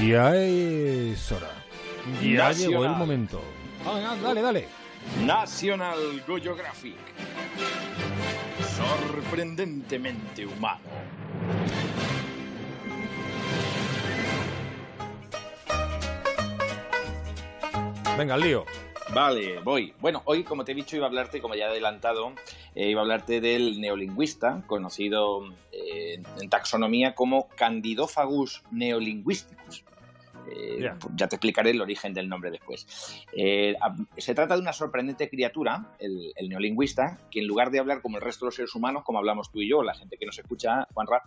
Ya 0.00 0.36
es 0.36 1.32
hora. 1.32 1.50
Ya 2.22 2.48
Nacional. 2.48 2.54
llegó 2.56 2.84
el 2.84 2.90
momento. 2.92 3.40
Ah, 3.86 4.16
dale, 4.22 4.42
dale. 4.42 4.68
National 5.24 6.22
Geographic. 6.26 6.96
Sorprendentemente 8.76 10.46
humano. 10.46 10.80
Venga, 18.16 18.34
al 18.34 18.40
lío. 18.40 18.64
Vale, 19.12 19.58
voy. 19.60 19.92
Bueno, 20.00 20.22
hoy, 20.24 20.44
como 20.44 20.64
te 20.64 20.72
he 20.72 20.74
dicho, 20.74 20.96
iba 20.96 21.06
a 21.06 21.08
hablarte, 21.08 21.40
como 21.40 21.54
ya 21.54 21.66
he 21.66 21.70
adelantado, 21.70 22.32
eh, 22.74 22.90
iba 22.90 23.00
a 23.00 23.04
hablarte 23.04 23.40
del 23.40 23.80
neolingüista, 23.80 24.62
conocido 24.66 25.42
eh, 25.72 26.20
en 26.40 26.50
taxonomía 26.50 27.14
como 27.14 27.48
Candidophagus 27.48 28.62
neolinguisticus. 28.70 29.84
Eh, 30.50 30.78
Ya. 30.80 30.98
Ya 31.16 31.26
te 31.26 31.36
explicaré 31.36 31.70
el 31.70 31.80
origen 31.80 32.12
del 32.12 32.28
nombre 32.28 32.50
después. 32.50 32.86
Eh, 33.32 33.74
se 34.18 34.34
trata 34.34 34.54
de 34.54 34.60
una 34.60 34.72
sorprendente 34.74 35.30
criatura, 35.30 35.94
el, 35.98 36.32
el 36.36 36.48
neolingüista, 36.50 37.18
que 37.30 37.40
en 37.40 37.46
lugar 37.46 37.70
de 37.70 37.78
hablar 37.78 38.02
como 38.02 38.18
el 38.18 38.22
resto 38.22 38.44
de 38.44 38.48
los 38.48 38.54
seres 38.56 38.74
humanos, 38.74 39.04
como 39.04 39.18
hablamos 39.18 39.50
tú 39.50 39.60
y 39.60 39.68
yo, 39.68 39.82
la 39.82 39.94
gente 39.94 40.18
que 40.18 40.26
nos 40.26 40.38
escucha, 40.38 40.86
Juanra, 40.92 41.22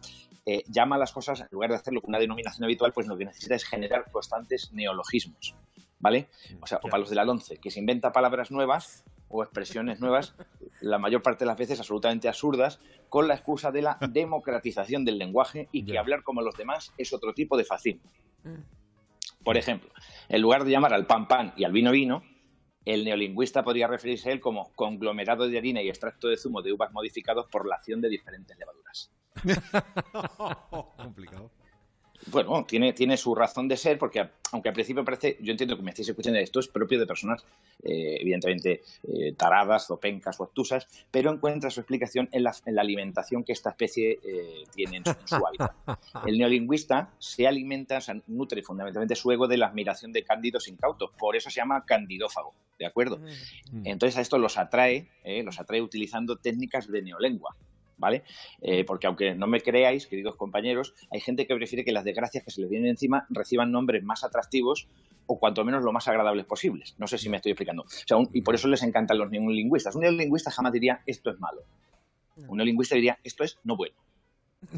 eh, 0.46 0.64
llama 0.68 0.98
a 0.98 1.00
las 1.00 1.12
cosas, 1.14 1.42
en 1.42 1.48
lugar 1.52 1.72
de 1.72 1.78
hacerlo 1.78 2.02
con 2.02 2.10
una 2.10 2.20
denominación 2.20 2.64
habitual, 2.66 2.94
pues 2.94 3.08
lo 3.08 3.18
que 3.18 3.26
necesita 3.26 3.56
es 3.56 3.66
generar 3.66 4.12
constantes 4.12 4.72
neologismos. 4.74 5.56
¿Vale? 6.00 6.28
O 6.62 6.68
sea, 6.68 6.78
o 6.84 6.88
para 6.88 7.00
los 7.00 7.10
de 7.10 7.16
la 7.16 7.24
ONCE, 7.24 7.58
que 7.58 7.72
se 7.72 7.80
inventa 7.80 8.12
palabras 8.12 8.52
nuevas 8.52 9.04
o 9.30 9.44
expresiones 9.44 10.00
nuevas, 10.00 10.36
la 10.82 10.98
mayor 10.98 11.22
parte 11.22 11.44
de 11.44 11.48
las 11.48 11.58
veces 11.58 11.80
absolutamente 11.80 12.28
absurdas, 12.28 12.80
con 13.10 13.28
la 13.28 13.36
excusa 13.36 13.72
de 13.72 13.82
la 13.82 13.98
democratización 14.12 15.06
del 15.06 15.18
lenguaje 15.18 15.70
y 15.72 15.86
que 15.86 15.98
hablar 15.98 16.24
como 16.24 16.42
los 16.42 16.56
demás 16.56 16.94
es 16.98 17.14
otro 17.14 17.34
tipo 17.34 17.58
de 17.58 17.66
fascismo. 17.66 18.12
Por 19.44 19.58
ejemplo, 19.58 19.90
en 20.30 20.42
lugar 20.42 20.64
de 20.64 20.72
llamar 20.72 20.94
al 20.94 21.08
pan 21.08 21.28
pan 21.28 21.54
y 21.56 21.64
al 21.64 21.72
vino 21.72 21.92
vino, 21.92 22.24
el 22.86 23.04
neolingüista 23.04 23.64
podría 23.64 23.88
referirse 23.88 24.30
a 24.30 24.34
él 24.34 24.40
como 24.40 24.72
conglomerado 24.74 25.48
de 25.48 25.58
harina 25.58 25.82
y 25.82 25.90
extracto 25.90 26.30
de 26.30 26.38
zumo 26.38 26.62
de 26.62 26.72
uvas 26.72 26.92
modificados 26.94 27.48
por 27.48 27.68
la 27.68 27.76
acción 27.76 28.00
de 28.00 28.10
diferentes 28.10 28.58
levaduras. 28.58 29.12
Complicado. 30.98 31.52
Bueno, 32.26 32.66
tiene, 32.66 32.94
tiene 32.94 33.16
su 33.16 33.34
razón 33.36 33.68
de 33.68 33.78
ser, 33.78 33.98
porque 33.98 34.28
aunque 34.52 34.70
al 34.70 34.74
principio 34.74 35.06
parece, 35.06 35.38
yo 35.40 35.52
entiendo 35.52 35.78
que 35.78 35.84
me 35.84 35.92
estáis 35.92 36.10
escuchando, 36.10 36.40
esto 36.40 36.60
es 36.60 36.68
propio 36.68 37.00
de 37.00 37.06
personas, 37.06 37.46
eh, 37.84 38.18
evidentemente, 38.20 38.82
eh, 39.04 39.34
taradas, 39.38 39.88
zopencas 39.88 40.40
o 40.40 40.44
obtusas, 40.44 40.88
pero 41.12 41.32
encuentra 41.32 41.70
su 41.70 41.80
explicación 41.80 42.28
en 42.32 42.44
la, 42.44 42.56
en 42.66 42.76
la 42.76 42.82
alimentación 42.82 43.44
que 43.44 43.54
esta 43.54 43.70
especie 43.70 44.20
eh, 44.24 44.64
tiene 44.74 44.98
en 44.98 45.06
su, 45.06 45.12
en 45.12 45.28
su 45.28 45.36
hábitat. 45.36 45.72
El 46.26 46.38
neolingüista 46.38 47.14
se 47.20 47.48
alimenta, 47.48 47.98
o 47.98 48.02
sea, 48.02 48.16
nutre 48.28 48.62
fundamentalmente 48.62 49.16
su 49.16 49.32
ego 49.32 49.48
de 49.48 49.58
la 49.58 49.68
admiración 49.68 50.12
de 50.12 50.24
cándidos 50.24 50.68
incautos, 50.68 51.12
por 51.18 51.36
eso 51.36 51.50
se 51.50 51.58
llama 51.58 51.86
candidófago, 51.86 52.54
¿de 52.80 52.86
acuerdo? 52.86 53.22
Entonces 53.84 54.18
a 54.18 54.22
esto 54.22 54.38
los 54.38 54.58
atrae, 54.58 55.10
eh, 55.24 55.44
los 55.44 55.60
atrae 55.60 55.82
utilizando 55.82 56.38
técnicas 56.38 56.88
de 56.92 57.02
neolengua. 57.02 57.56
¿Vale? 57.98 58.24
Eh, 58.62 58.84
porque 58.86 59.08
aunque 59.08 59.34
no 59.34 59.48
me 59.48 59.60
creáis, 59.62 60.06
queridos 60.06 60.36
compañeros, 60.36 60.94
hay 61.10 61.20
gente 61.20 61.48
que 61.48 61.56
prefiere 61.56 61.84
que 61.84 61.92
las 61.92 62.04
desgracias 62.04 62.44
que 62.44 62.52
se 62.52 62.62
les 62.62 62.70
vienen 62.70 62.90
encima 62.92 63.26
reciban 63.30 63.72
nombres 63.72 64.04
más 64.04 64.24
atractivos 64.24 64.88
o 65.26 65.40
cuanto 65.40 65.66
menos 65.66 65.84
lo 65.84 65.92
más 65.92 66.08
agradables 66.08 66.46
posibles. 66.46 66.94
No 67.00 67.08
sé 67.08 67.18
si 67.18 67.28
me 67.28 67.38
estoy 67.38 67.54
explicando. 67.54 67.82
O 67.84 67.88
sea, 67.90 68.18
un- 68.18 68.30
y 68.34 68.42
por 68.42 68.54
eso 68.56 68.68
les 68.68 68.84
encantan 68.84 69.18
los 69.18 69.30
neolingüistas. 69.32 69.96
Un 69.96 70.02
neolingüista 70.02 70.52
jamás 70.52 70.72
diría 70.74 71.02
esto 71.08 71.32
es 71.32 71.40
malo. 71.40 71.64
Un 72.48 72.58
neolingüista 72.58 72.94
diría 72.96 73.18
esto 73.24 73.44
es 73.44 73.58
no 73.64 73.76
bueno. 73.76 73.96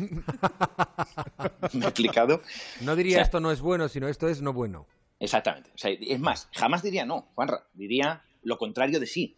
¿Me 1.73 1.85
he 1.85 1.89
explicado? 1.89 2.41
No 2.81 2.95
diría 2.95 3.15
O 3.15 3.17
sea- 3.17 3.23
esto 3.23 3.39
no 3.39 3.51
es 3.51 3.61
bueno, 3.61 3.87
sino 3.89 4.07
esto 4.07 4.27
es 4.27 4.41
no 4.41 4.53
bueno. 4.53 4.87
Exactamente. 5.19 5.71
O 5.75 5.77
sea, 5.77 5.91
es 5.91 6.19
más, 6.19 6.47
jamás 6.53 6.81
diría 6.83 7.05
no, 7.05 7.27
Juanra. 7.35 7.65
Diría 7.73 8.23
lo 8.43 8.57
contrario 8.57 8.99
de 8.99 9.05
sí. 9.05 9.35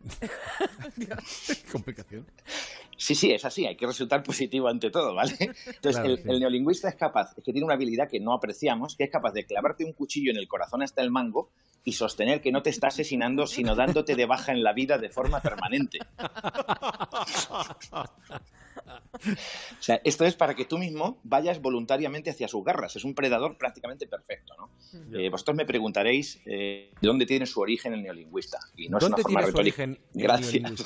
Complicación. 1.72 2.26
Sí, 2.98 3.14
sí, 3.14 3.30
es 3.32 3.44
así, 3.44 3.66
hay 3.66 3.76
que 3.76 3.86
resultar 3.86 4.22
positivo 4.22 4.68
ante 4.68 4.90
todo, 4.90 5.14
¿vale? 5.14 5.36
Entonces, 5.38 5.96
Claro, 5.96 6.08
el, 6.08 6.16
sí. 6.18 6.24
el 6.28 6.40
neolingüista 6.40 6.88
es 6.88 6.94
capaz, 6.94 7.32
es 7.36 7.44
que 7.44 7.52
tiene 7.52 7.66
una 7.66 7.74
habilidad 7.74 8.08
que 8.08 8.20
no 8.20 8.32
apreciamos, 8.32 8.96
que 8.96 9.04
es 9.04 9.10
capaz 9.10 9.32
de 9.32 9.44
clavarte 9.44 9.84
un 9.84 9.92
cuchillo 9.92 10.30
en 10.30 10.38
el 10.38 10.48
corazón 10.48 10.82
hasta 10.82 11.02
el 11.02 11.10
mango 11.10 11.50
y 11.84 11.92
sostener 11.92 12.40
que 12.40 12.52
no 12.52 12.62
te 12.62 12.70
está 12.70 12.88
asesinando, 12.88 13.46
sino 13.46 13.74
dándote 13.74 14.16
de 14.16 14.26
baja 14.26 14.52
en 14.52 14.62
la 14.62 14.72
vida 14.72 14.98
de 14.98 15.10
forma 15.10 15.40
permanente. 15.40 15.98
O 19.16 19.82
sea, 19.82 20.00
esto 20.04 20.24
es 20.24 20.34
para 20.34 20.54
que 20.54 20.64
tú 20.64 20.78
mismo 20.78 21.18
vayas 21.24 21.60
voluntariamente 21.60 22.30
hacia 22.30 22.48
sus 22.48 22.64
garras. 22.64 22.96
Es 22.96 23.04
un 23.04 23.14
predador 23.14 23.56
prácticamente 23.58 24.06
perfecto, 24.06 24.54
¿no? 24.58 24.70
Eh, 25.18 25.28
vosotros 25.28 25.56
me 25.56 25.66
preguntaréis 25.66 26.40
eh, 26.46 26.92
de 27.00 27.06
dónde 27.06 27.26
tiene 27.26 27.46
su 27.46 27.60
origen 27.60 27.92
el 27.92 28.02
neolingüista. 28.02 28.58
Y 28.76 28.88
no 28.88 28.98
es 28.98 29.02
¿Dónde 29.02 29.16
una 29.16 29.22
forma 29.22 29.40
tiene 29.40 29.42
su 29.52 29.56
retórica. 29.56 29.82
origen 29.82 30.04
el 30.14 30.22
Gracias. 30.22 30.84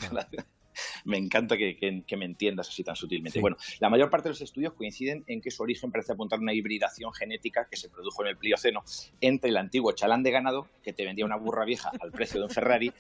Me 1.04 1.16
encanta 1.18 1.56
que, 1.56 1.76
que- 1.76 2.04
que 2.06 2.16
me 2.16 2.24
entiendas 2.24 2.68
así 2.68 2.84
tan 2.84 2.94
sutilmente. 2.96 3.38
Sí. 3.38 3.40
Bueno, 3.40 3.56
la 3.80 3.90
mayor 3.90 4.08
parte 4.08 4.28
de 4.28 4.30
los 4.30 4.40
estudios 4.40 4.72
coinciden 4.74 5.24
en 5.26 5.40
que 5.40 5.50
su 5.50 5.62
origen 5.62 5.90
parece 5.90 6.12
apuntar 6.12 6.38
a 6.38 6.42
una 6.42 6.54
hibridación 6.54 7.12
genética 7.12 7.66
que 7.68 7.76
se 7.76 7.88
produjo 7.90 8.22
en 8.22 8.28
el 8.28 8.36
Plioceno 8.36 8.82
entre 9.20 9.50
el 9.50 9.56
antiguo 9.56 9.92
chalán 9.92 10.22
de 10.22 10.30
ganado, 10.30 10.68
que 10.82 10.92
te 10.92 11.04
vendía 11.04 11.24
una 11.24 11.36
burra 11.36 11.64
vieja 11.64 11.90
al 12.00 12.12
precio 12.12 12.38
de 12.40 12.44
un 12.46 12.50
Ferrari, 12.50 12.92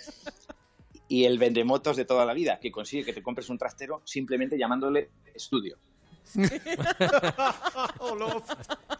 y 1.08 1.24
el 1.24 1.38
vendemotos 1.38 1.96
de 1.96 2.04
toda 2.04 2.24
la 2.26 2.34
vida, 2.34 2.58
que 2.60 2.70
consigue 2.70 3.04
que 3.04 3.12
te 3.12 3.22
compres 3.22 3.48
un 3.48 3.56
trastero 3.58 4.02
simplemente 4.04 4.58
llamándole 4.58 5.10
estudio. 5.40 5.76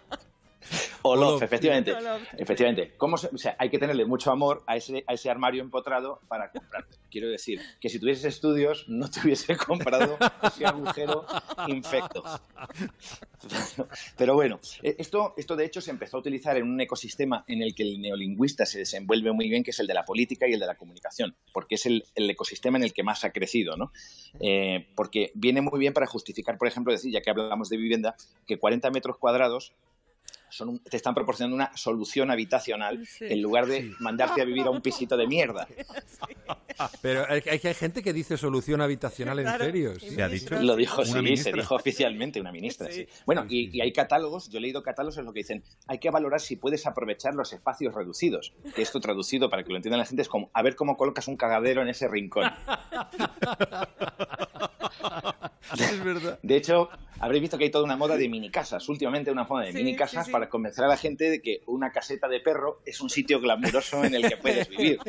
O 1.02 1.10
Olof. 1.10 1.32
lof, 1.32 1.42
efectivamente. 1.42 1.92
Olof. 1.92 2.22
Efectivamente. 2.36 2.94
¿Cómo 2.96 3.16
se- 3.16 3.28
o 3.32 3.38
sea, 3.38 3.56
hay 3.58 3.70
que 3.70 3.78
tenerle 3.78 4.04
mucho 4.04 4.30
amor 4.30 4.62
a 4.66 4.76
ese, 4.76 5.04
a 5.06 5.14
ese 5.14 5.30
armario 5.30 5.62
empotrado 5.62 6.20
para 6.28 6.50
comprarte. 6.50 6.96
Quiero 7.10 7.28
decir, 7.28 7.60
que 7.80 7.88
si 7.88 7.98
tuvieses 7.98 8.24
estudios, 8.24 8.84
no 8.88 9.10
te 9.10 9.20
hubiese 9.20 9.56
comprado 9.56 10.18
ese 10.42 10.66
agujero 10.66 11.24
infecto. 11.68 12.22
Pero 14.16 14.34
bueno, 14.34 14.60
eh, 14.82 14.96
esto, 14.98 15.34
esto 15.36 15.56
de 15.56 15.64
hecho 15.64 15.80
se 15.80 15.90
empezó 15.90 16.18
a 16.18 16.20
utilizar 16.20 16.56
en 16.56 16.64
un 16.64 16.80
ecosistema 16.80 17.44
en 17.48 17.62
el 17.62 17.74
que 17.74 17.82
el 17.82 18.00
neolingüista 18.00 18.66
se 18.66 18.78
desenvuelve 18.80 19.32
muy 19.32 19.48
bien, 19.48 19.62
que 19.64 19.70
es 19.70 19.80
el 19.80 19.86
de 19.86 19.94
la 19.94 20.04
política 20.04 20.46
y 20.46 20.52
el 20.52 20.60
de 20.60 20.66
la 20.66 20.74
comunicación, 20.76 21.34
porque 21.52 21.76
es 21.76 21.86
el, 21.86 22.04
el 22.14 22.28
ecosistema 22.28 22.78
en 22.78 22.84
el 22.84 22.92
que 22.92 23.02
más 23.02 23.24
ha 23.24 23.30
crecido, 23.30 23.76
¿no? 23.76 23.92
Eh, 24.40 24.88
porque 24.94 25.32
viene 25.34 25.60
muy 25.62 25.78
bien 25.78 25.92
para 25.94 26.06
justificar, 26.06 26.58
por 26.58 26.68
ejemplo, 26.68 26.92
decir, 26.92 27.12
ya 27.12 27.20
que 27.22 27.30
hablamos 27.30 27.68
de 27.70 27.76
vivienda, 27.78 28.14
que 28.46 28.58
40 28.58 28.90
metros 28.90 29.16
cuadrados 29.16 29.72
son 30.50 30.68
un- 30.70 30.78
te 30.80 30.96
están 30.96 31.14
proporcionando 31.14 31.54
una 31.56 31.76
solución 31.76 32.30
habitacional 32.30 33.06
Sí. 33.06 33.24
en 33.28 33.40
lugar 33.42 33.66
de 33.66 33.92
mandarte 34.00 34.42
a 34.42 34.44
vivir 34.44 34.66
a 34.66 34.70
un 34.70 34.80
pisito 34.80 35.16
de 35.16 35.26
mierda. 35.26 35.66
Pero 37.02 37.24
hay, 37.28 37.42
hay, 37.50 37.60
hay 37.62 37.74
gente 37.74 38.02
que 38.02 38.12
dice 38.12 38.36
solución 38.36 38.80
habitacional 38.80 39.38
en 39.38 39.44
Claro. 39.44 39.64
serio. 39.64 39.98
Sí. 40.00 40.10
¿Se 40.10 40.22
ha 40.22 40.28
dicho? 40.28 40.60
Lo 40.60 40.76
dijo, 40.76 41.04
sí, 41.04 41.12
se 41.12 41.22
ministra. 41.22 41.52
dijo 41.52 41.74
oficialmente 41.74 42.40
una 42.40 42.52
ministra. 42.52 42.86
Sí. 42.90 43.04
sí. 43.04 43.08
Bueno, 43.26 43.44
Sí, 43.48 43.56
y, 43.58 43.70
sí, 43.70 43.76
y 43.78 43.80
hay 43.80 43.92
catálogos, 43.92 44.48
yo 44.50 44.58
he 44.58 44.62
leído 44.62 44.82
catálogos 44.82 45.18
en 45.18 45.24
lo 45.26 45.32
que 45.32 45.40
dicen, 45.40 45.62
hay 45.86 45.98
que 45.98 46.10
valorar 46.10 46.40
si 46.40 46.56
puedes 46.56 46.86
aprovechar 46.86 47.34
los 47.34 47.52
espacios 47.52 47.94
reducidos. 47.94 48.52
Que 48.74 48.82
esto 48.82 49.00
traducido 49.00 49.50
para 49.50 49.62
que 49.62 49.70
lo 49.70 49.76
entienda 49.76 49.98
la 49.98 50.06
gente 50.06 50.22
es 50.22 50.28
como, 50.28 50.50
a 50.54 50.62
ver 50.62 50.74
cómo 50.76 50.96
colocas 50.96 51.28
un 51.28 51.36
cagadero 51.36 51.82
en 51.82 51.88
ese 51.88 52.08
rincón. 52.08 52.50
Es 55.78 56.02
verdad. 56.04 56.38
De 56.42 56.56
hecho, 56.56 56.88
habréis 57.20 57.42
visto 57.42 57.56
que 57.58 57.64
hay 57.64 57.70
toda 57.70 57.84
una 57.84 57.96
moda 57.96 58.16
de 58.16 58.28
mini 58.28 58.50
casas. 58.50 58.88
Últimamente 58.88 59.30
una 59.30 59.44
moda 59.44 59.64
de 59.66 59.72
Sí, 59.72 59.78
mini 59.78 59.92
sí, 59.92 59.96
casas 59.96 60.26
sí. 60.26 60.32
para 60.32 60.48
convencer 60.48 60.84
a 60.84 60.88
la 60.88 60.96
gente 60.96 61.30
de 61.30 61.40
que 61.40 61.62
una 61.66 61.92
caseta 61.92 62.26
de 62.28 62.40
perro 62.40 62.80
es 62.84 63.00
un 63.00 63.08
sitio 63.10 63.40
glamuroso 63.40 64.04
en 64.04 64.14
el 64.14 64.28
que 64.28 64.36
puedes 64.36 64.68
vivir. 64.68 64.98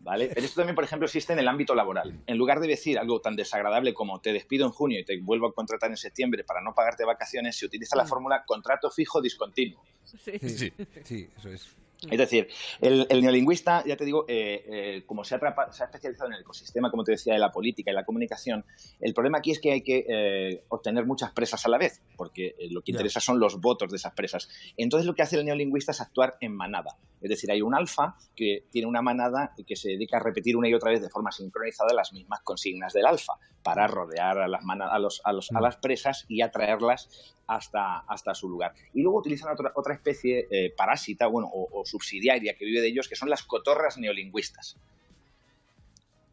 ¿Vale? 0.00 0.28
Pero 0.32 0.46
esto 0.46 0.60
también, 0.60 0.74
por 0.76 0.84
ejemplo, 0.84 1.06
existe 1.06 1.32
en 1.32 1.38
el 1.40 1.48
ámbito 1.48 1.74
laboral. 1.74 2.20
En 2.26 2.38
lugar 2.38 2.60
de 2.60 2.68
decir 2.68 2.98
algo 2.98 3.20
tan 3.20 3.34
desagradable 3.34 3.92
como 3.92 4.20
te 4.20 4.32
despido 4.32 4.64
en 4.66 4.72
junio 4.72 5.00
y 5.00 5.04
te 5.04 5.18
vuelvo 5.20 5.48
a 5.48 5.52
contratar 5.52 5.90
en 5.90 5.96
septiembre 5.96 6.44
para 6.44 6.60
no 6.62 6.74
pagarte 6.74 7.04
vacaciones, 7.04 7.56
se 7.56 7.66
utiliza 7.66 7.96
la 7.96 8.06
fórmula 8.06 8.44
contrato 8.46 8.90
fijo 8.90 9.20
discontinuo. 9.20 9.82
Sí. 10.04 10.38
Sí, 10.38 10.72
sí, 11.04 11.28
eso 11.36 11.48
es. 11.50 11.76
Es 12.08 12.18
decir, 12.18 12.48
el, 12.80 13.06
el 13.10 13.22
neolingüista, 13.22 13.82
ya 13.84 13.96
te 13.96 14.04
digo, 14.04 14.24
eh, 14.28 14.64
eh, 14.68 15.02
como 15.04 15.24
se 15.24 15.34
ha, 15.34 15.40
se 15.72 15.82
ha 15.82 15.86
especializado 15.86 16.28
en 16.28 16.34
el 16.34 16.42
ecosistema, 16.42 16.90
como 16.92 17.02
te 17.02 17.12
decía, 17.12 17.32
de 17.32 17.40
la 17.40 17.50
política 17.50 17.90
y 17.90 17.94
la 17.94 18.04
comunicación, 18.04 18.64
el 19.00 19.14
problema 19.14 19.38
aquí 19.38 19.50
es 19.50 19.60
que 19.60 19.72
hay 19.72 19.82
que 19.82 20.06
eh, 20.08 20.64
obtener 20.68 21.06
muchas 21.06 21.32
presas 21.32 21.66
a 21.66 21.68
la 21.68 21.76
vez, 21.76 22.00
porque 22.16 22.54
lo 22.70 22.82
que 22.82 22.92
interesa 22.92 23.18
son 23.18 23.40
los 23.40 23.60
votos 23.60 23.90
de 23.90 23.96
esas 23.96 24.12
presas. 24.12 24.48
Entonces 24.76 25.06
lo 25.06 25.14
que 25.14 25.22
hace 25.22 25.36
el 25.36 25.44
neolingüista 25.44 25.90
es 25.90 26.00
actuar 26.00 26.36
en 26.40 26.54
manada. 26.54 26.96
Es 27.20 27.30
decir, 27.30 27.50
hay 27.50 27.62
un 27.62 27.74
alfa 27.74 28.16
que 28.36 28.66
tiene 28.70 28.86
una 28.86 29.02
manada 29.02 29.52
y 29.56 29.64
que 29.64 29.74
se 29.74 29.88
dedica 29.88 30.18
a 30.18 30.20
repetir 30.20 30.56
una 30.56 30.68
y 30.68 30.74
otra 30.74 30.92
vez 30.92 31.02
de 31.02 31.10
forma 31.10 31.32
sincronizada 31.32 31.92
las 31.92 32.12
mismas 32.12 32.42
consignas 32.42 32.92
del 32.92 33.06
alfa 33.06 33.34
para 33.62 33.86
rodear 33.86 34.38
a 34.38 34.48
las, 34.48 34.62
a 34.64 34.98
los, 34.98 35.20
a 35.24 35.32
los- 35.32 35.52
a 35.52 35.58
Mm. 35.58 35.62
las 35.62 35.76
presas 35.76 36.24
y 36.28 36.42
atraerlas 36.42 37.34
hasta, 37.46 37.98
hasta 38.00 38.34
su 38.34 38.48
lugar. 38.48 38.74
Y 38.94 39.02
luego 39.02 39.18
utilizan 39.18 39.52
otra, 39.52 39.72
otra 39.74 39.94
especie 39.94 40.46
eh, 40.50 40.72
parásita 40.76 41.26
bueno, 41.26 41.48
o, 41.52 41.80
o 41.80 41.84
subsidiaria 41.84 42.56
que 42.56 42.64
vive 42.64 42.80
de 42.80 42.88
ellos, 42.88 43.08
que 43.08 43.16
son 43.16 43.28
las 43.30 43.42
cotorras 43.42 43.98
neolingüistas. 43.98 44.76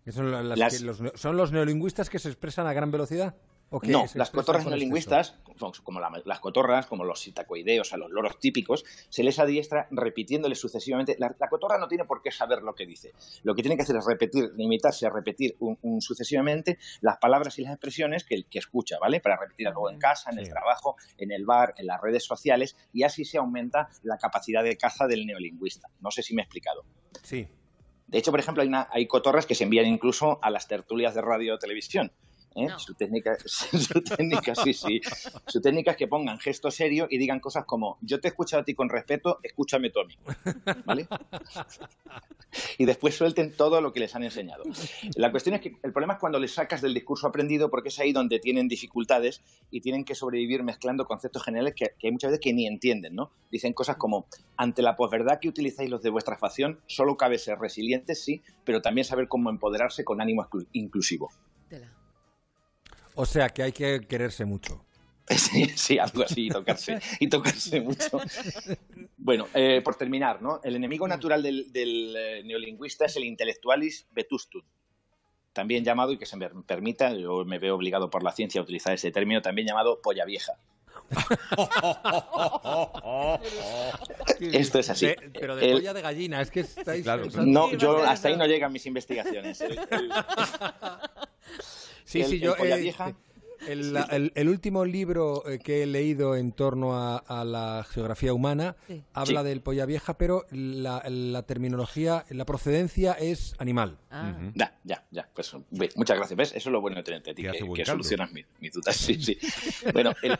¿Que 0.04 0.12
son, 0.12 0.31
la- 0.31 0.44
las 0.44 0.57
Las- 0.60 0.77
que 0.80 0.86
los 0.86 1.01
¿Son 1.16 1.36
los 1.38 1.51
neolingüistas 1.51 2.10
que 2.10 2.19
se 2.19 2.30
expresan 2.30 2.68
a 2.68 2.74
gran 2.74 2.92
velocidad? 2.92 3.36
No, 3.83 4.06
las 4.13 4.30
cotorras 4.30 4.66
neolingüistas, 4.66 5.36
como 5.83 6.00
las 6.00 6.39
cotorras, 6.39 6.86
como 6.86 7.04
los 7.04 7.19
sitacoideos, 7.22 7.94
a 7.94 7.98
los 7.98 8.12
loros 8.12 8.39
típicos, 8.39 8.83
se 9.10 9.24
les 9.24 9.39
adiestra 9.39 9.88
repitiéndoles 9.92 10.60
sucesivamente. 10.60 11.16
La, 11.19 11.33
cotorra 11.50 11.77
no 11.77 11.88
tiene 11.88 12.06
por 12.06 12.22
qué 12.22 12.31
saber 12.31 12.62
lo 12.62 12.75
que 12.75 12.86
dice. 12.86 13.13
Lo 13.44 13.56
que 13.56 13.62
tiene 13.62 13.75
que 13.75 13.83
hacer 13.83 13.95
es 13.95 14.06
repetir, 14.06 14.51
limitarse 14.56 15.06
a 15.06 15.10
repetir 15.10 15.56
un, 15.60 16.01
sucesivamente 16.01 16.77
las 17.01 17.18
palabras 17.18 17.57
y 17.60 17.63
las 17.63 17.74
expresiones 17.74 18.24
que, 18.24 18.44
que 18.44 18.60
escucha, 18.60 18.98
¿vale? 19.00 19.19
Para 19.19 19.38
repetir 19.38 19.68
algo 19.68 19.89
en 19.89 20.00
casa, 20.00 20.31
en 20.31 20.39
el 20.39 20.50
trabajo, 20.50 20.95
en 21.18 21.31
el 21.31 21.45
bar, 21.45 21.74
en 21.78 21.88
las 21.88 22.01
redes 22.01 22.25
sociales, 22.25 22.75
y 22.94 23.04
así 23.04 23.25
se 23.25 23.38
aumenta 23.38 23.89
la 24.04 24.18
capacidad 24.18 24.63
de 24.63 24.78
caza 24.78 25.07
del 25.07 25.25
neolingüista. 25.25 25.89
No 26.01 26.12
sé 26.12 26.21
si 26.21 26.36
me 26.36 26.42
he 26.42 26.45
explicado. 26.45 26.83
Sí. 27.24 27.48
De 28.07 28.19
hecho, 28.19 28.31
por 28.31 28.39
ejemplo, 28.39 28.62
hay, 28.62 28.69
hay 28.92 29.07
cotorras 29.07 29.45
que 29.45 29.56
se 29.56 29.63
envían 29.63 29.88
incluso 29.88 30.39
a 30.42 30.50
las 30.50 30.68
tertulias 30.68 31.16
de 31.16 31.21
radio 31.21 31.56
o 31.56 31.57
televisión. 31.57 32.12
¿Eh? 32.56 32.68
Su, 32.78 32.94
técnica, 32.94 33.38
su 33.46 34.02
técnica, 34.02 34.56
sí, 34.56 34.74
sí. 34.74 35.02
Su 35.46 35.62
técnica 35.62 35.92
es 35.92 35.98
que 35.98 36.07
pongan 36.07 36.40
gesto 36.40 36.72
serio 36.72 37.07
y 37.10 37.18
digan 37.18 37.40
cosas 37.40 37.66
como, 37.66 37.98
yo 38.02 38.19
te 38.19 38.28
he 38.28 38.30
escuchado 38.30 38.62
a 38.62 38.66
ti 38.66 38.74
con 38.74 38.90
respeto, 38.90 39.40
escúchame 39.44 39.90
tú 39.90 40.00
a 40.00 40.06
mí. 40.06 40.18
¿Vale? 40.86 41.07
y 42.78 42.86
después 42.86 43.16
suelten 43.16 43.52
todo 43.56 43.81
lo 43.81 43.94
que 43.94 44.00
les 44.00 44.16
han 44.16 44.24
enseñado. 44.24 44.63
La 45.16 45.31
cuestión 45.31 45.56
es 45.56 45.62
que 45.62 45.75
el 45.84 45.92
problema 45.92 46.13
es 46.13 46.19
cuando 46.19 46.40
les 46.40 46.54
sacas 46.54 46.81
del 46.81 46.94
discurso 46.94 47.28
aprendido 47.28 47.69
porque 47.69 47.90
es 47.90 48.00
ahí 48.00 48.12
donde 48.12 48.40
tienen 48.40 48.68
dificultades 48.68 49.42
y 49.72 49.81
tienen 49.81 50.06
que 50.06 50.16
sobrevivir 50.16 50.63
mezclando 50.63 51.06
conceptos 51.06 51.44
generales 51.44 51.74
que, 51.75 51.92
hay 52.02 52.12
muchas 52.12 52.31
veces 52.31 52.44
que 52.44 52.54
ni 52.54 52.68
entienden, 52.68 53.16
¿no? 53.16 53.31
Dicen 53.52 53.74
cosas 53.74 53.98
como, 53.98 54.28
ante 54.57 54.81
la 54.81 54.96
posverdad 54.96 55.40
que 55.40 55.50
utilizáis 55.50 55.90
los 55.90 56.02
de 56.02 56.10
vuestra 56.10 56.38
facción, 56.38 56.80
solo 56.88 57.18
cabe 57.18 57.38
ser 57.38 57.60
resilientes, 57.60 58.24
sí, 58.24 58.42
pero 58.63 58.81
también 58.81 59.06
saber 59.06 59.28
cómo 59.28 59.50
empoderarse 59.50 60.04
con 60.04 60.22
ánimo 60.22 60.48
inclusivo. 60.74 61.31
O 63.16 63.26
sea 63.26 63.50
que 63.50 63.64
hay 63.64 63.72
que 63.72 64.02
quererse 64.08 64.46
mucho. 64.46 64.86
Sí, 65.38 65.66
sí, 65.76 65.98
algo 65.98 66.24
así, 66.24 66.46
y 66.46 66.50
tocarse, 66.50 67.00
y 67.20 67.28
tocarse 67.28 67.82
mucho. 67.82 68.20
Bueno, 69.18 69.48
eh, 69.56 69.82
por 69.84 69.96
terminar, 69.96 70.42
¿no? 70.42 70.62
El 70.64 70.76
enemigo 70.76 71.08
natural 71.08 71.42
del, 71.42 72.16
eh, 72.16 72.44
neolingüista 72.46 73.06
es 73.06 73.16
el 73.16 73.24
intellectualis 73.24 74.08
vetustum, 74.12 74.62
también 75.52 75.84
llamado, 75.84 76.12
y 76.12 76.20
que 76.20 76.28
se 76.28 76.38
me 76.38 76.48
permita, 76.50 77.12
yo 77.14 77.44
me 77.44 77.58
veo 77.58 77.74
obligado 77.74 78.12
por 78.12 78.22
la 78.22 78.34
ciencia 78.34 78.62
a 78.62 78.64
utilizar 78.64 78.94
ese 78.94 79.12
término, 79.12 79.42
también 79.42 79.68
llamado 79.68 80.00
polla 80.00 80.26
vieja. 80.26 80.54
Esto 84.40 84.80
es 84.80 84.90
así. 84.90 85.14
pero 85.40 85.56
de 85.56 85.72
polla 85.72 85.94
de 85.94 86.02
gallina, 86.02 86.42
es 86.42 86.52
que 86.52 86.60
estáis... 86.62 87.06
No, 87.36 87.72
yo 87.74 88.04
hasta 88.04 88.30
ahí 88.30 88.36
no 88.36 88.46
llegan 88.46 88.74
mis 88.74 88.86
investigaciones. 88.86 89.64
Sí, 92.24 92.24
sí, 92.24 92.40
yo... 92.40 92.56
Polla 92.56 92.78
vieja 92.78 93.14
el, 93.68 94.50
último 94.50 94.86
libro 94.86 95.48
eh, 95.48 95.60
que 95.60 95.84
he 95.84 95.86
leído 95.86 96.36
en 96.36 96.52
torno 96.52 96.96
a, 96.96 97.24
la 97.46 97.86
geografía 97.90 98.34
humana 98.34 98.76
habla 99.14 99.44
del 99.44 99.62
polla 99.62 99.86
vieja, 99.86 100.18
pero 100.18 100.46
la, 100.52 101.44
terminología, 101.44 102.26
la 102.30 102.46
procedencia 102.46 103.14
es 103.14 103.56
animal. 103.60 103.98
Ah. 104.10 104.34
Ya, 104.54 104.78
ya, 104.84 105.04
ya. 105.12 105.30
Pues, 105.34 105.54
muchas 105.96 106.18
gracias. 106.18 106.38
¿Ves? 106.38 106.50
Eso 106.50 106.70
es 106.70 106.74
lo 106.74 106.82
bueno 106.82 106.98
de 106.98 107.04
tenerte 107.04 107.32
a 107.32 107.36
ti, 107.36 107.44
que, 107.44 107.86
solucionas 107.86 108.32
mis, 108.32 108.74
dudas. 108.74 108.96
Sí, 108.96 109.22
sí. 109.22 109.38
bueno, 109.94 110.14
el, 110.22 110.38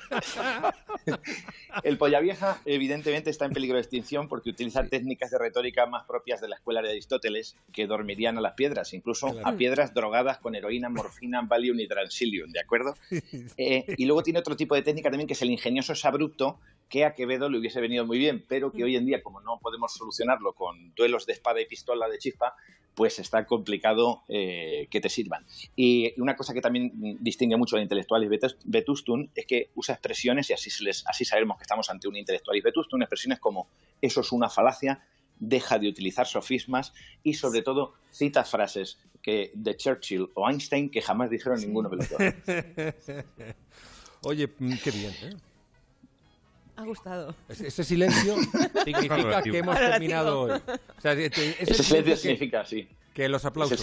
el, 1.84 1.98
polla 1.98 2.20
vieja 2.20 2.62
evidentemente 2.66 3.30
está 3.30 3.46
en 3.46 3.52
peligro 3.52 3.76
de 3.76 3.82
extinción 3.82 4.28
porque 4.28 4.50
utiliza 4.50 4.88
técnicas 4.88 5.32
de 5.32 5.38
retórica 5.38 5.86
más 5.86 6.06
propias 6.06 6.42
de 6.42 6.48
la 6.48 6.56
escuela 6.56 6.82
de 6.82 6.90
Aristóteles 6.90 7.56
que 7.74 7.88
dormirían 7.88 8.38
a 8.38 8.42
las 8.42 8.54
piedras, 8.54 8.94
incluso 8.94 9.36
a 9.44 9.54
piedras 9.54 9.94
drogadas 9.94 10.38
con 10.40 10.56
heroína, 10.56 10.90
morfina, 10.90 11.42
valium 11.42 11.80
y 11.80 11.88
transilium, 11.88 12.52
¿de 12.52 12.60
acuerdo? 12.60 12.96
Eh, 13.58 13.86
y 13.98 14.06
luego 14.06 14.24
tiene 14.24 14.40
otro 14.40 14.56
tipo 14.56 14.76
de 14.76 14.82
técnica 14.82 15.10
también 15.10 15.28
que 15.28 15.34
es 15.34 15.42
el 15.42 15.50
ingenioso 15.50 15.94
abrupto 16.08 16.60
que 16.90 17.06
a 17.06 17.14
Quevedo 17.14 17.50
le 17.50 17.58
hubiese 17.58 17.82
venido 17.82 18.06
muy 18.06 18.18
bien, 18.18 18.44
pero 18.48 18.72
que 18.72 18.84
hoy 18.84 18.96
en 18.96 19.06
día, 19.06 19.24
como 19.24 19.42
no 19.42 19.60
podemos 19.60 19.94
solucionarlo 19.94 20.54
con 20.54 20.94
duelos 20.96 21.26
de 21.26 21.34
espada 21.34 21.62
y 21.62 21.66
pistola 21.66 22.08
de 22.08 22.18
chispa, 22.18 22.54
pues 22.96 23.20
está 23.20 23.46
complicado 23.46 24.24
eh, 24.30 24.88
que 24.90 25.02
te 25.02 25.10
sirvan. 25.10 25.46
Y 25.76 26.20
una 26.20 26.36
cosa 26.36 26.54
que 26.54 26.62
también 26.62 26.92
distingue 27.20 27.58
mucho 27.58 27.76
al 27.76 27.84
intelectualis 27.84 28.30
vetustum 28.64 29.28
es 29.36 29.46
que 29.46 29.70
usa 29.76 29.96
expresiones, 29.96 30.50
y 30.50 30.54
así, 30.54 30.70
así 31.06 31.26
sabemos 31.26 31.58
que 31.58 31.64
estamos 31.64 31.90
ante 31.90 32.08
un 32.08 32.16
intelectualis 32.16 32.64
vetustum, 32.64 33.02
expresiones 33.02 33.40
como 33.40 33.68
eso 34.02 34.22
es 34.22 34.32
una 34.32 34.50
falacia, 34.50 35.04
deja 35.40 35.80
de 35.80 35.88
utilizar 35.88 36.28
sofismas 36.28 36.94
y 37.24 37.34
sobre 37.34 37.62
todo 37.62 37.94
cita 38.12 38.44
frases 38.44 38.98
que 39.22 39.52
de 39.54 39.76
Churchill 39.76 40.30
o 40.36 40.50
Einstein 40.50 40.90
que 40.90 41.02
jamás 41.02 41.30
dijeron 41.30 41.60
ninguno 41.60 41.90
de 41.90 41.98
los 41.98 42.10
dos. 42.10 42.20
Oye, 44.22 44.48
mm, 44.48 44.74
qué 44.84 44.92
bien, 44.92 45.14
¿eh? 45.24 45.36
Ha 46.78 46.84
gustado. 46.84 47.36
Ese 47.48 47.84
silencio 47.84 48.36
significa 48.84 49.42
que 49.42 49.58
hemos 49.58 49.78
terminado 49.78 50.42
hoy. 50.42 50.62
ese, 51.04 51.84
silencio, 51.84 52.18
significa, 52.18 52.66
sí. 52.66 52.88
Que 53.14 53.30
los 53.30 53.46
aplausos. 53.46 53.82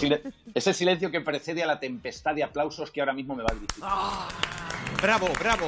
Ese, 0.53 0.73
silencio 0.73 1.09
que 1.09 1.21
precede 1.21 1.63
a 1.63 1.65
la 1.65 1.79
tempestad 1.79 2.35
de 2.35 2.43
aplausos 2.43 2.91
que 2.91 2.99
ahora 2.99 3.13
mismo 3.13 3.35
me 3.35 3.43
va 3.43 3.49
a 3.51 3.55
dirigir. 3.55 3.81
¡Ah! 3.81 4.29
¡Bravo, 5.01 5.27
bravo! 5.39 5.67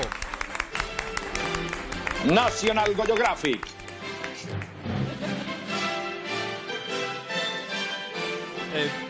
National 2.25 2.95
Geographic. 2.95 3.74
Eh, 8.75 9.04